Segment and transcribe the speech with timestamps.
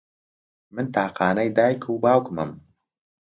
[0.73, 2.51] من تاقانەی دایک و باوکمم.